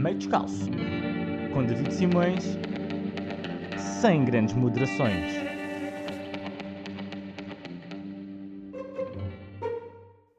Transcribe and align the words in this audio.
meio 0.00 0.16
descalço, 0.16 0.70
com 1.52 1.64
David 1.64 1.92
Simões, 1.92 2.44
sem 4.00 4.24
grandes 4.24 4.54
moderações. 4.54 5.34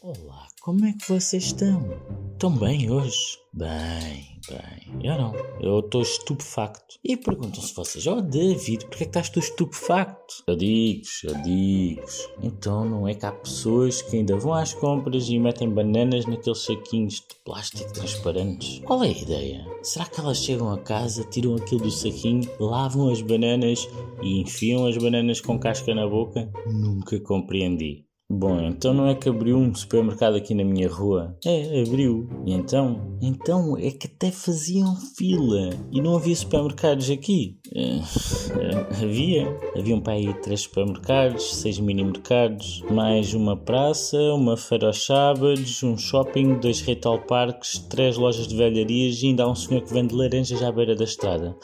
Olá, 0.00 0.48
como 0.62 0.86
é 0.86 0.92
que 0.92 1.06
vocês 1.06 1.44
estão? 1.44 2.21
Estão 2.42 2.58
bem 2.58 2.90
hoje? 2.90 3.38
Bem, 3.52 4.40
bem. 4.48 5.00
Eu 5.00 5.16
não. 5.16 5.32
Eu 5.60 5.78
estou 5.78 6.02
estupefacto. 6.02 6.96
E 7.04 7.16
perguntam-se 7.16 7.72
vocês, 7.72 8.04
oh 8.08 8.20
David, 8.20 8.86
porquê 8.86 9.04
é 9.04 9.06
que 9.06 9.10
estás 9.10 9.28
tu 9.28 9.38
estupefacto? 9.38 10.42
Eu 10.48 10.56
digo-vos, 10.56 11.22
eu 11.22 11.40
digo-vos. 11.40 12.28
Então 12.42 12.84
não 12.84 13.06
é 13.06 13.14
que 13.14 13.24
há 13.24 13.30
pessoas 13.30 14.02
que 14.02 14.16
ainda 14.16 14.36
vão 14.36 14.54
às 14.54 14.74
compras 14.74 15.28
e 15.28 15.38
metem 15.38 15.70
bananas 15.70 16.26
naqueles 16.26 16.64
saquinhos 16.64 17.20
de 17.20 17.36
plástico 17.44 17.92
transparentes? 17.92 18.80
Qual 18.80 19.04
é 19.04 19.10
a 19.10 19.22
ideia? 19.22 19.64
Será 19.84 20.06
que 20.06 20.18
elas 20.18 20.38
chegam 20.38 20.72
a 20.72 20.78
casa, 20.78 21.22
tiram 21.22 21.54
aquilo 21.54 21.82
do 21.82 21.92
saquinho, 21.92 22.50
lavam 22.58 23.08
as 23.08 23.22
bananas 23.22 23.88
e 24.20 24.40
enfiam 24.40 24.84
as 24.84 24.96
bananas 24.96 25.40
com 25.40 25.60
casca 25.60 25.94
na 25.94 26.08
boca? 26.08 26.50
Nunca 26.66 27.20
compreendi. 27.20 28.04
Bom, 28.30 28.60
então 28.62 28.94
não 28.94 29.08
é 29.08 29.14
que 29.14 29.28
abriu 29.28 29.58
um 29.58 29.74
supermercado 29.74 30.36
aqui 30.36 30.54
na 30.54 30.64
minha 30.64 30.88
rua? 30.88 31.36
É, 31.44 31.82
abriu. 31.82 32.28
E 32.46 32.54
então? 32.54 33.18
Então 33.20 33.76
é 33.76 33.90
que 33.90 34.06
até 34.06 34.30
faziam 34.30 34.96
fila. 35.16 35.68
E 35.92 36.00
não 36.00 36.16
havia 36.16 36.34
supermercados 36.34 37.10
aqui? 37.10 37.58
Uh, 37.76 39.02
havia. 39.02 39.46
Havia 39.76 39.94
um 39.94 40.00
pai 40.00 40.34
três 40.42 40.62
supermercados, 40.62 41.56
seis 41.56 41.78
mini 41.78 42.02
mercados, 42.02 42.82
mais 42.90 43.34
uma 43.34 43.54
praça, 43.54 44.16
uma 44.32 44.56
feira 44.56 44.86
aos 44.86 45.04
sábados, 45.04 45.82
um 45.82 45.98
shopping, 45.98 46.58
dois 46.58 46.80
retail 46.80 47.18
parques, 47.26 47.78
três 47.90 48.16
lojas 48.16 48.48
de 48.48 48.56
velharias 48.56 49.22
e 49.22 49.26
ainda 49.26 49.44
há 49.44 49.50
um 49.50 49.54
senhor 49.54 49.82
que 49.82 49.92
vende 49.92 50.14
laranjas 50.14 50.62
à 50.62 50.72
beira 50.72 50.96
da 50.96 51.04
estrada. 51.04 51.54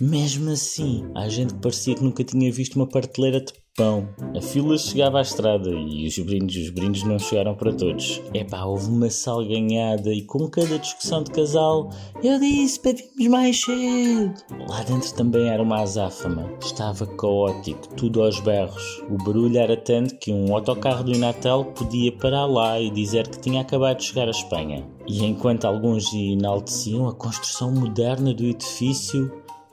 Mesmo 0.00 0.50
assim, 0.50 1.04
há 1.14 1.28
gente 1.28 1.54
que 1.54 1.60
parecia 1.60 1.94
que 1.94 2.02
nunca 2.02 2.24
tinha 2.24 2.50
visto 2.50 2.76
uma 2.76 2.88
prateleira 2.88 3.40
de 3.40 3.52
pão. 3.76 4.08
A 4.36 4.40
fila 4.40 4.76
chegava 4.76 5.18
à 5.18 5.22
estrada 5.22 5.70
e 5.70 6.06
os 6.06 6.18
brindes, 6.18 6.64
os 6.64 6.70
brindes 6.70 7.04
não 7.04 7.18
chegaram 7.18 7.54
para 7.54 7.72
todos. 7.72 8.20
Epá, 8.34 8.64
houve 8.64 8.88
uma 8.88 9.08
salganhada 9.08 10.12
e 10.12 10.22
com 10.22 10.48
cada 10.48 10.78
discussão 10.78 11.22
de 11.22 11.30
casal, 11.30 11.90
eu 12.22 12.38
disse 12.38 12.80
para 12.80 12.92
virmos 12.92 13.28
mais 13.28 13.60
cedo. 13.60 14.34
Lá 14.68 14.82
dentro 14.82 15.14
também 15.14 15.48
era 15.48 15.62
uma 15.62 15.80
azáfama. 15.80 16.50
Estava 16.62 17.06
caótico, 17.06 17.88
tudo 17.94 18.22
aos 18.22 18.40
berros. 18.40 19.02
O 19.08 19.16
barulho 19.24 19.58
era 19.58 19.76
tanto 19.76 20.18
que 20.18 20.32
um 20.32 20.54
autocarro 20.54 21.04
do 21.04 21.12
Inatel 21.12 21.64
podia 21.76 22.12
parar 22.12 22.46
lá 22.46 22.78
e 22.80 22.90
dizer 22.90 23.28
que 23.28 23.40
tinha 23.40 23.62
acabado 23.62 23.98
de 23.98 24.04
chegar 24.04 24.28
à 24.28 24.30
Espanha. 24.30 24.86
E 25.06 25.24
enquanto 25.24 25.64
alguns 25.64 26.12
enalteciam 26.12 27.08
a 27.08 27.14
construção 27.14 27.72
moderna 27.72 28.32
do 28.34 28.44
edifício, 28.44 29.30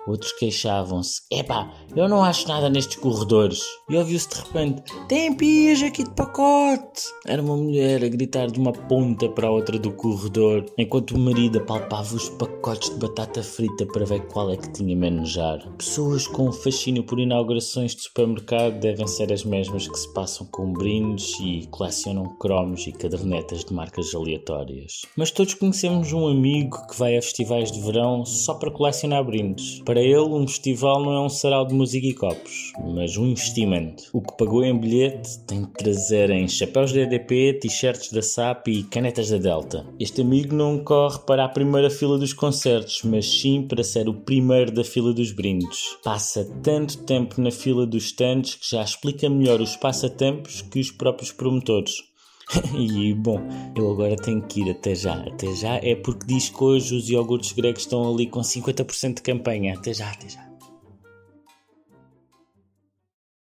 Outros 0.08 0.32
queixavam-se: 0.34 1.22
Epá, 1.32 1.72
eu 1.96 2.08
não 2.08 2.24
acho 2.24 2.48
nada 2.48 2.70
nestes 2.70 2.98
corredores. 2.98 3.62
E 3.90 3.96
ouviu-se 3.96 4.30
de 4.30 4.36
repente: 4.36 4.84
Tem 5.08 5.36
pias 5.36 5.84
aqui 5.84 6.04
de 6.04 6.12
pacote. 6.12 7.04
Era 7.26 7.42
uma 7.42 7.58
mulher 7.58 8.04
a 8.04 8.08
gritar 8.08 8.48
de 8.48 8.60
uma 8.60 8.72
ponta 8.72 9.28
para 9.30 9.48
a 9.48 9.52
outra 9.52 9.78
do 9.78 9.92
corredor, 9.92 10.66
enquanto 10.78 11.12
o 11.12 11.20
marido 11.20 11.60
apalpava 11.60 12.16
os 12.16 12.30
pacotes 12.30 12.90
de 12.90 12.96
batata 12.96 13.44
frita 13.44 13.86
para 13.88 14.06
ver 14.06 14.26
qual 14.28 14.52
é 14.52 14.58
que 14.58 14.72
tinha 14.72 14.96
menos 14.96 15.38
ar. 15.38 15.60
Pessoas 15.78 16.28
com 16.28 16.52
fascínio 16.52 17.04
por 17.04 17.20
inaugurações 17.20 17.96
de 17.96 18.04
supermercado 18.04 18.80
devem 18.80 19.08
ser 19.08 19.32
as 19.34 19.44
mesmas 19.44 19.88
que 19.88 19.98
se 19.98 20.12
passam 20.14 20.48
com 20.48 20.72
brindes 20.74 21.38
e 21.40 21.68
colecionam 21.68 22.38
cromos 22.38 22.88
e 22.88 22.92
cadernetas 22.92 23.66
de 23.66 23.74
marcas 23.74 24.14
aleatórias. 24.16 25.02
Mas 25.16 25.32
todos 25.32 25.54
conhecemos 25.54 26.14
um 26.14 26.28
amigo 26.28 26.88
que 26.88 26.98
vai 26.98 27.18
a 27.18 27.22
festivais 27.22 27.72
de 27.72 27.82
verão 27.82 28.26
só 28.26 28.54
para 28.54 28.72
colecionar 28.72 29.24
brindes 29.24 29.82
para 29.90 29.99
ele, 30.00 30.30
um 30.30 30.48
festival 30.48 31.04
não 31.04 31.14
é 31.14 31.20
um 31.22 31.30
sarau 31.30 31.66
de 31.66 31.74
música 31.74 32.06
e 32.08 32.14
copos, 32.14 32.74
mas 32.94 33.18
um 33.18 33.26
investimento. 33.26 34.04
O 34.14 34.22
que 34.22 34.38
pagou 34.38 34.64
em 34.64 34.78
bilhete 34.78 35.40
tem 35.46 35.62
de 35.62 35.72
trazer 35.72 36.30
em 36.30 36.48
chapéus 36.48 36.92
da 36.92 37.02
EDP, 37.02 37.60
t-shirts 37.62 38.12
da 38.12 38.22
SAP 38.22 38.68
e 38.68 38.84
canetas 38.84 39.30
da 39.30 39.38
Delta. 39.38 39.86
Este 40.00 40.22
amigo 40.22 40.56
não 40.56 40.84
corre 40.84 41.20
para 41.20 41.46
a 41.46 41.50
primeira 41.50 41.90
fila 41.90 42.18
dos 42.18 42.34
concertos, 42.34 43.02
mas 43.04 43.26
sim 43.26 43.64
para 43.64 43.84
ser 43.84 44.10
o 44.10 44.14
primeiro 44.14 44.72
da 44.72 44.84
fila 44.84 45.14
dos 45.14 45.32
brindes. 45.32 45.98
Passa 46.04 46.46
tanto 46.64 46.98
tempo 47.00 47.42
na 47.42 47.52
fila 47.52 47.86
dos 47.86 48.06
stands 48.06 48.56
que 48.56 48.72
já 48.72 48.84
explica 48.84 49.30
melhor 49.30 49.62
os 49.62 49.76
passatempos 49.76 50.62
que 50.62 50.80
os 50.80 50.92
próprios 50.92 51.32
promotores. 51.32 52.09
e 52.74 53.14
bom, 53.14 53.40
eu 53.76 53.92
agora 53.92 54.16
tenho 54.16 54.42
que 54.42 54.62
ir 54.62 54.72
até 54.72 54.96
já. 54.96 55.14
Até 55.14 55.54
já 55.54 55.76
é 55.76 55.96
porque 55.96 56.26
diz 56.26 56.50
que 56.50 56.64
hoje 56.64 56.96
os 56.96 57.10
iogurtes 57.10 57.52
gregos 57.52 57.84
estão 57.84 58.12
ali 58.12 58.28
com 58.28 58.42
50% 58.42 59.16
de 59.16 59.22
campanha. 59.22 59.76
Até 59.76 59.94
já, 59.94 60.10
até 60.10 60.30
já. 60.30 60.49